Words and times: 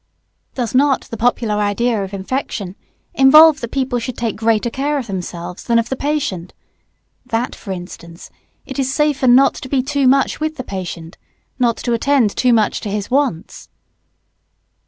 Does 0.55 0.73
not 0.73 1.01
the 1.11 1.15
popular 1.15 1.57
idea 1.57 2.03
of 2.03 2.11
"infection" 2.11 2.75
involve 3.13 3.61
that 3.61 3.69
people 3.71 3.99
should 3.99 4.17
take 4.17 4.35
greater 4.35 4.71
care 4.71 4.97
of 4.97 5.05
themselves 5.05 5.63
than 5.63 5.77
of 5.77 5.89
the 5.89 5.95
patient? 5.95 6.55
that, 7.27 7.53
for 7.53 7.71
instance, 7.71 8.31
it 8.65 8.79
is 8.79 8.91
safer 8.91 9.27
not 9.27 9.53
to 9.53 9.69
be 9.69 9.83
too 9.83 10.07
much 10.07 10.39
with 10.39 10.55
the 10.57 10.63
patient, 10.63 11.19
not 11.59 11.77
to 11.77 11.93
attend 11.93 12.35
too 12.35 12.51
much 12.51 12.81
to 12.81 12.89
his 12.89 13.11
wants? 13.11 13.69